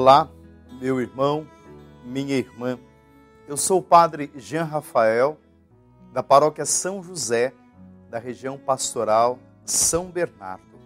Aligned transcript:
Olá, 0.00 0.30
meu 0.80 1.00
irmão, 1.00 1.44
minha 2.04 2.36
irmã. 2.36 2.78
Eu 3.48 3.56
sou 3.56 3.80
o 3.80 3.82
padre 3.82 4.30
Jean 4.36 4.62
Rafael, 4.62 5.36
da 6.12 6.22
paróquia 6.22 6.64
São 6.64 7.02
José, 7.02 7.52
da 8.08 8.16
região 8.16 8.56
pastoral 8.56 9.40
São 9.64 10.04
Bernardo. 10.08 10.78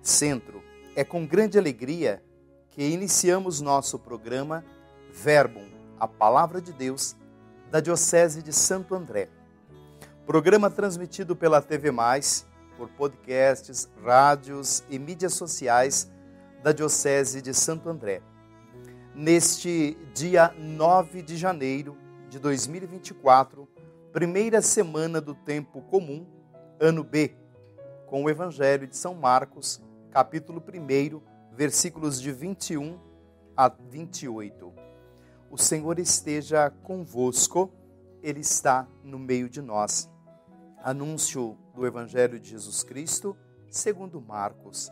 Centro, 0.00 0.62
é 0.94 1.02
com 1.02 1.26
grande 1.26 1.58
alegria 1.58 2.22
que 2.70 2.84
iniciamos 2.84 3.60
nosso 3.60 3.98
programa 3.98 4.64
Verbum, 5.12 5.66
a 5.98 6.06
Palavra 6.06 6.60
de 6.60 6.72
Deus, 6.72 7.16
da 7.68 7.80
Diocese 7.80 8.44
de 8.44 8.52
Santo 8.52 8.94
André. 8.94 9.28
Programa 10.24 10.70
transmitido 10.70 11.34
pela 11.34 11.60
TV 11.60 11.90
Mais, 11.90 12.46
por 12.76 12.88
podcasts, 12.90 13.88
rádios 14.04 14.84
e 14.88 15.00
mídias 15.00 15.34
sociais 15.34 16.13
da 16.64 16.72
Diocese 16.72 17.42
de 17.42 17.52
Santo 17.52 17.90
André. 17.90 18.22
Neste 19.14 19.98
dia 20.14 20.50
9 20.58 21.20
de 21.20 21.36
janeiro 21.36 21.94
de 22.30 22.38
2024, 22.38 23.68
primeira 24.10 24.62
semana 24.62 25.20
do 25.20 25.34
tempo 25.34 25.82
comum, 25.82 26.26
ano 26.80 27.04
B, 27.04 27.36
com 28.06 28.24
o 28.24 28.30
Evangelho 28.30 28.86
de 28.86 28.96
São 28.96 29.14
Marcos, 29.14 29.78
capítulo 30.10 30.58
1, 30.58 31.20
versículos 31.54 32.18
de 32.18 32.32
21 32.32 32.98
a 33.54 33.68
28. 33.68 34.72
O 35.50 35.58
Senhor 35.58 35.98
esteja 35.98 36.70
convosco, 36.82 37.70
Ele 38.22 38.40
está 38.40 38.88
no 39.02 39.18
meio 39.18 39.50
de 39.50 39.60
nós. 39.60 40.10
Anúncio 40.82 41.58
do 41.74 41.86
Evangelho 41.86 42.40
de 42.40 42.48
Jesus 42.48 42.82
Cristo, 42.82 43.36
segundo 43.68 44.18
Marcos. 44.18 44.90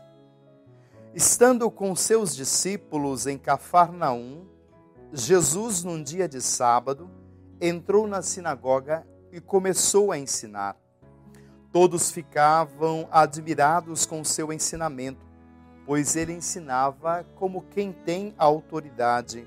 Estando 1.14 1.70
com 1.70 1.94
seus 1.94 2.34
discípulos 2.34 3.26
em 3.26 3.36
Cafarnaum, 3.36 4.46
Jesus, 5.12 5.84
num 5.84 6.02
dia 6.02 6.26
de 6.26 6.40
sábado, 6.40 7.10
entrou 7.60 8.06
na 8.06 8.22
sinagoga 8.22 9.06
e 9.30 9.38
começou 9.38 10.10
a 10.10 10.18
ensinar. 10.18 10.74
Todos 11.70 12.10
ficavam 12.10 13.06
admirados 13.10 14.06
com 14.06 14.24
seu 14.24 14.50
ensinamento, 14.50 15.20
pois 15.84 16.16
ele 16.16 16.32
ensinava 16.32 17.26
como 17.34 17.60
quem 17.70 17.92
tem 17.92 18.34
autoridade, 18.38 19.46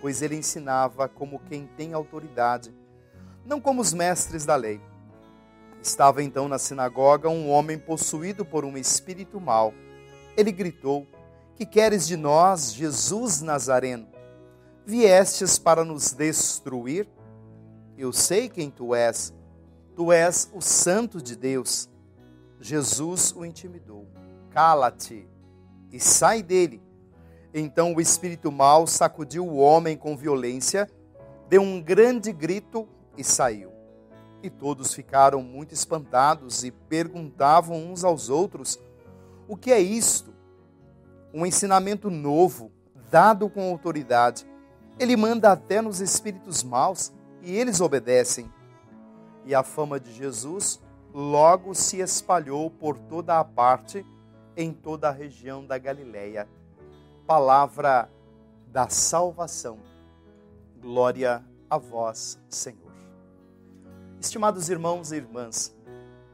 pois 0.00 0.22
ele 0.22 0.36
ensinava 0.36 1.10
como 1.10 1.40
quem 1.40 1.66
tem 1.76 1.92
autoridade, 1.92 2.74
não 3.44 3.60
como 3.60 3.82
os 3.82 3.92
mestres 3.92 4.46
da 4.46 4.56
lei. 4.56 4.80
Estava 5.82 6.22
então 6.22 6.48
na 6.48 6.58
sinagoga 6.58 7.28
um 7.28 7.50
homem 7.50 7.78
possuído 7.78 8.46
por 8.46 8.64
um 8.64 8.78
espírito 8.78 9.38
mau 9.38 9.74
ele 10.36 10.52
gritou: 10.52 11.06
Que 11.54 11.66
queres 11.66 12.06
de 12.06 12.16
nós, 12.16 12.72
Jesus 12.72 13.40
Nazareno? 13.40 14.06
Viestes 14.84 15.58
para 15.58 15.84
nos 15.84 16.12
destruir? 16.12 17.08
Eu 17.96 18.12
sei 18.12 18.48
quem 18.48 18.70
tu 18.70 18.94
és. 18.94 19.32
Tu 19.94 20.10
és 20.10 20.50
o 20.52 20.60
Santo 20.60 21.20
de 21.20 21.36
Deus. 21.36 21.88
Jesus 22.60 23.32
o 23.36 23.44
intimidou. 23.44 24.06
Cala-te 24.50 25.28
e 25.90 26.00
sai 26.00 26.42
dele. 26.42 26.82
Então 27.54 27.94
o 27.94 28.00
espírito 28.00 28.50
mau 28.50 28.86
sacudiu 28.86 29.46
o 29.46 29.56
homem 29.56 29.96
com 29.96 30.16
violência, 30.16 30.90
deu 31.48 31.60
um 31.60 31.82
grande 31.82 32.32
grito 32.32 32.88
e 33.16 33.22
saiu. 33.22 33.70
E 34.42 34.48
todos 34.48 34.94
ficaram 34.94 35.42
muito 35.42 35.74
espantados 35.74 36.64
e 36.64 36.70
perguntavam 36.70 37.76
uns 37.76 38.02
aos 38.04 38.30
outros: 38.30 38.80
o 39.46 39.56
que 39.56 39.70
é 39.70 39.80
isto? 39.80 40.31
Um 41.32 41.46
ensinamento 41.46 42.10
novo, 42.10 42.70
dado 43.10 43.48
com 43.48 43.70
autoridade. 43.70 44.46
Ele 44.98 45.16
manda 45.16 45.52
até 45.52 45.80
nos 45.80 46.00
espíritos 46.00 46.62
maus 46.62 47.12
e 47.42 47.56
eles 47.56 47.80
obedecem. 47.80 48.50
E 49.44 49.54
a 49.54 49.62
fama 49.62 49.98
de 49.98 50.12
Jesus 50.12 50.80
logo 51.12 51.74
se 51.74 52.00
espalhou 52.00 52.70
por 52.70 52.98
toda 52.98 53.38
a 53.38 53.44
parte, 53.44 54.06
em 54.56 54.72
toda 54.72 55.08
a 55.08 55.12
região 55.12 55.64
da 55.64 55.78
Galileia. 55.78 56.48
Palavra 57.26 58.10
da 58.68 58.88
salvação. 58.88 59.78
Glória 60.80 61.44
a 61.68 61.76
vós, 61.78 62.38
Senhor. 62.48 62.92
Estimados 64.18 64.68
irmãos 64.70 65.12
e 65.12 65.16
irmãs, 65.16 65.74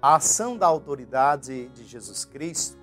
a 0.00 0.16
ação 0.16 0.56
da 0.56 0.66
autoridade 0.66 1.69
de 1.70 1.84
Jesus 1.84 2.25
Cristo 2.25 2.78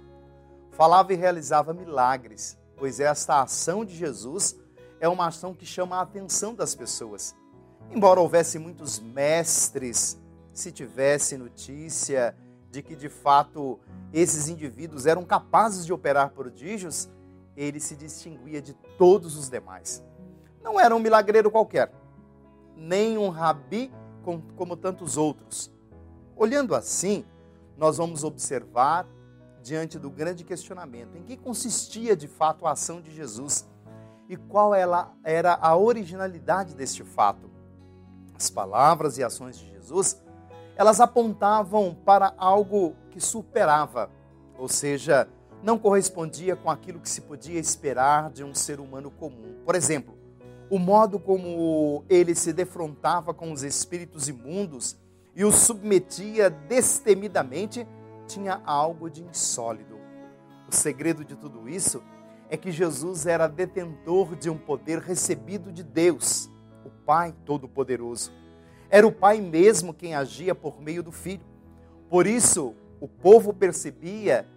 falava 0.75 1.13
e 1.13 1.15
realizava 1.15 1.73
milagres, 1.73 2.57
pois 2.75 2.99
esta 2.99 3.41
ação 3.41 3.85
de 3.85 3.95
Jesus 3.95 4.57
é 4.99 5.07
uma 5.07 5.27
ação 5.27 5.53
que 5.53 5.65
chama 5.65 5.97
a 5.97 6.01
atenção 6.01 6.53
das 6.53 6.75
pessoas. 6.75 7.33
Embora 7.89 8.19
houvesse 8.19 8.59
muitos 8.59 8.99
mestres, 8.99 10.19
se 10.51 10.71
tivesse 10.71 11.37
notícia 11.37 12.35
de 12.69 12.81
que 12.81 12.93
de 12.93 13.07
fato 13.07 13.79
esses 14.11 14.49
indivíduos 14.49 15.05
eram 15.05 15.23
capazes 15.23 15.85
de 15.85 15.93
operar 15.93 16.31
prodígios, 16.31 17.09
ele 17.55 17.79
se 17.79 17.95
distinguia 17.95 18.61
de 18.61 18.73
todos 18.97 19.37
os 19.37 19.49
demais. 19.49 20.03
Não 20.61 20.77
era 20.77 20.93
um 20.93 20.99
milagreiro 20.99 21.49
qualquer, 21.49 21.93
nem 22.75 23.17
um 23.17 23.29
rabi 23.29 23.93
como 24.57 24.75
tantos 24.75 25.15
outros. 25.15 25.71
Olhando 26.35 26.75
assim, 26.75 27.23
nós 27.77 27.95
vamos 27.95 28.25
observar 28.25 29.07
diante 29.65 29.97
do 29.97 30.11
grande 30.11 30.43
questionamento: 30.43 31.17
em 31.17 31.23
que 31.23 31.35
consistia 31.35 32.15
de 32.15 32.27
fato 32.27 32.67
a 32.67 32.71
ação 32.71 33.01
de 33.01 33.11
Jesus 33.11 33.67
e 34.29 34.37
qual 34.37 34.73
ela 34.73 35.11
era 35.23 35.57
a 35.59 35.75
originalidade 35.75 36.75
deste 36.75 37.03
fato? 37.03 37.49
As 38.35 38.49
palavras 38.49 39.17
e 39.17 39.23
ações 39.23 39.57
de 39.57 39.67
Jesus, 39.71 40.21
elas 40.75 40.99
apontavam 40.99 41.97
para 42.05 42.33
algo 42.37 42.95
que 43.09 43.19
superava, 43.19 44.09
ou 44.57 44.67
seja, 44.67 45.27
não 45.63 45.79
correspondia 45.79 46.55
com 46.55 46.69
aquilo 46.69 46.99
que 46.99 47.09
se 47.09 47.21
podia 47.21 47.59
esperar 47.59 48.29
de 48.29 48.43
um 48.43 48.53
ser 48.53 48.79
humano 48.79 49.09
comum. 49.09 49.55
Por 49.65 49.73
exemplo, 49.73 50.15
o 50.69 50.77
modo 50.77 51.17
como 51.19 52.03
ele 52.07 52.35
se 52.35 52.53
defrontava 52.53 53.33
com 53.33 53.51
os 53.51 53.63
espíritos 53.63 54.27
imundos 54.27 54.95
e 55.35 55.43
os 55.43 55.55
submetia 55.55 56.49
destemidamente 56.49 57.87
tinha 58.27 58.61
algo 58.65 59.09
de 59.09 59.23
insólido. 59.23 59.99
O 60.67 60.73
segredo 60.73 61.23
de 61.23 61.35
tudo 61.35 61.69
isso 61.69 62.03
é 62.49 62.57
que 62.57 62.71
Jesus 62.71 63.25
era 63.25 63.47
detentor 63.47 64.35
de 64.35 64.49
um 64.49 64.57
poder 64.57 64.99
recebido 64.99 65.71
de 65.71 65.83
Deus, 65.83 66.49
o 66.85 66.89
Pai 66.89 67.33
Todo-Poderoso. 67.45 68.31
Era 68.89 69.05
o 69.05 69.11
Pai 69.11 69.41
mesmo 69.41 69.93
quem 69.93 70.15
agia 70.15 70.53
por 70.53 70.81
meio 70.81 71.01
do 71.01 71.11
Filho. 71.11 71.45
Por 72.09 72.27
isso, 72.27 72.75
o 72.99 73.07
povo 73.07 73.53
percebia 73.53 74.47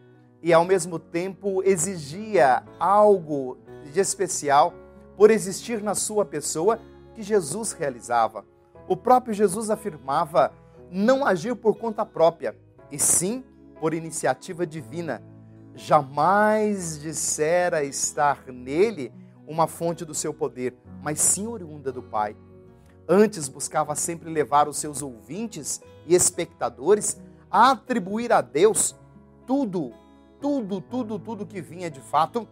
e, 0.42 0.52
ao 0.52 0.64
mesmo 0.64 0.98
tempo, 0.98 1.62
exigia 1.62 2.62
algo 2.78 3.58
de 3.92 3.98
especial 3.98 4.72
por 5.16 5.30
existir 5.30 5.82
na 5.82 5.94
sua 5.94 6.24
pessoa 6.24 6.78
que 7.14 7.22
Jesus 7.22 7.72
realizava. 7.72 8.44
O 8.86 8.96
próprio 8.96 9.34
Jesus 9.34 9.70
afirmava 9.70 10.52
não 10.90 11.26
agir 11.26 11.54
por 11.56 11.76
conta 11.76 12.06
própria, 12.06 12.56
e 12.90 12.98
sim 12.98 13.44
por 13.80 13.94
iniciativa 13.94 14.66
divina, 14.66 15.22
jamais 15.74 17.00
dissera 17.00 17.84
estar 17.84 18.44
nele 18.46 19.12
uma 19.46 19.66
fonte 19.66 20.04
do 20.04 20.14
seu 20.14 20.34
poder, 20.34 20.76
mas 21.02 21.20
sim 21.20 21.46
oriunda 21.46 21.90
do 21.90 22.02
Pai. 22.02 22.36
Antes 23.08 23.48
buscava 23.48 23.94
sempre 23.94 24.28
levar 24.28 24.68
os 24.68 24.76
seus 24.76 25.00
ouvintes 25.00 25.80
e 26.06 26.14
espectadores 26.14 27.18
a 27.50 27.70
atribuir 27.70 28.32
a 28.32 28.40
Deus 28.40 28.94
tudo, 29.46 29.92
tudo, 30.40 30.80
tudo, 30.80 31.18
tudo 31.18 31.46
que 31.46 31.62
vinha 31.62 31.90
de 31.90 32.00
fato 32.00 32.46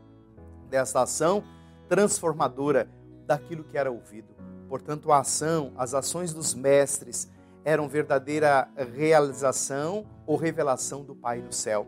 dessa 0.71 1.03
ação 1.03 1.45
transformadora 1.89 2.89
daquilo 3.27 3.65
que 3.65 3.77
era 3.77 3.91
ouvido. 3.91 4.35
Portanto, 4.69 5.12
a 5.12 5.19
ação, 5.19 5.73
as 5.77 5.93
ações 5.93 6.33
dos 6.33 6.55
mestres 6.55 7.29
eram 7.67 7.89
verdadeira 7.89 8.69
realização 8.95 10.07
ou 10.25 10.37
revelação 10.37 11.03
do 11.03 11.17
Pai 11.17 11.43
no 11.43 11.53
céu. 11.53 11.85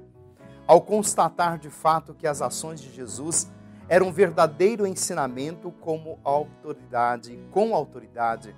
Ao 0.66 0.80
constatar 0.80 1.56
de 1.56 1.70
fato 1.70 2.12
que 2.12 2.26
as 2.26 2.42
ações 2.42 2.80
de 2.80 2.92
Jesus 2.92 3.48
eram 3.88 4.08
um 4.08 4.12
verdadeiro 4.12 4.84
ensinamento 4.88 5.70
como 5.80 6.18
autoridade, 6.24 7.38
com 7.52 7.76
autoridade, 7.76 8.56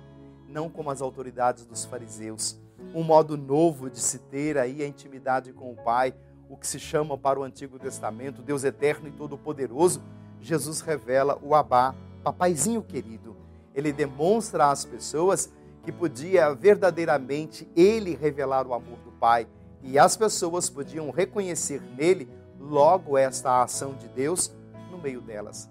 não 0.49 0.67
como 0.67 0.89
as 0.89 0.99
autoridades 0.99 1.63
dos 1.63 1.85
fariseus. 1.85 2.59
Um 2.91 3.03
modo 3.03 3.37
novo 3.37 3.87
de 3.87 3.99
se 3.99 4.17
ter 4.17 4.57
aí 4.57 4.81
a 4.81 4.87
intimidade 4.87 5.53
com 5.53 5.71
o 5.71 5.75
Pai, 5.75 6.15
o 6.49 6.57
que 6.57 6.65
se 6.65 6.79
chama 6.79 7.15
para 7.15 7.39
o 7.39 7.43
Antigo 7.43 7.77
Testamento, 7.77 8.41
Deus 8.41 8.63
eterno 8.63 9.07
e 9.07 9.11
todo-poderoso, 9.11 10.01
Jesus 10.39 10.81
revela 10.81 11.37
o 11.43 11.53
Abá, 11.53 11.93
papaizinho 12.23 12.81
querido. 12.81 13.37
Ele 13.75 13.93
demonstra 13.93 14.71
às 14.71 14.83
pessoas 14.83 15.53
que 15.83 15.91
podia 15.91 16.53
verdadeiramente 16.53 17.67
ele 17.75 18.15
revelar 18.15 18.67
o 18.67 18.73
amor 18.73 18.99
do 18.99 19.11
Pai 19.11 19.47
e 19.81 19.97
as 19.97 20.15
pessoas 20.15 20.69
podiam 20.69 21.09
reconhecer 21.09 21.81
nele 21.97 22.29
logo 22.59 23.17
esta 23.17 23.63
ação 23.63 23.93
de 23.93 24.07
Deus 24.07 24.53
no 24.91 24.97
meio 24.97 25.21
delas. 25.21 25.69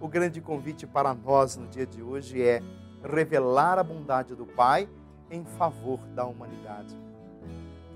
o 0.00 0.08
grande 0.08 0.40
convite 0.40 0.86
para 0.86 1.12
nós 1.12 1.56
no 1.56 1.66
dia 1.66 1.86
de 1.86 2.02
hoje 2.02 2.40
é 2.40 2.62
revelar 3.04 3.78
a 3.78 3.84
bondade 3.84 4.34
do 4.34 4.46
Pai 4.46 4.88
em 5.30 5.44
favor 5.44 5.98
da 6.14 6.24
humanidade. 6.24 6.96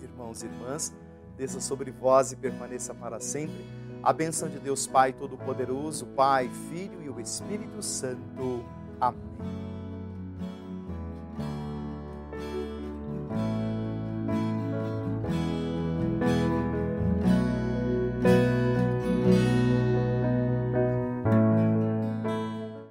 Irmãos 0.03 0.43
e 0.43 0.47
irmãs, 0.47 0.95
desça 1.37 1.61
sobre 1.61 1.91
vós 1.91 2.31
e 2.31 2.37
permaneça 2.37 2.95
para 2.95 3.19
sempre 3.21 3.65
a 4.03 4.13
bênção 4.13 4.51
de 4.51 4.59
Deus 4.59 4.87
Pai 4.87 5.15
Todo-Poderoso, 5.15 6.05
Pai, 6.09 6.51
Filho 6.69 7.03
e 7.03 7.09
o 7.09 7.19
Espírito 7.19 7.83
Santo. 7.83 8.63
Amém. 9.01 9.64